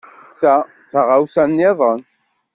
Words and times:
Ta 0.39 0.53
d 0.63 0.67
taɣawsa 0.91 1.43
niḍen. 1.45 2.01